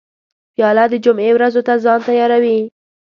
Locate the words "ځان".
1.83-1.99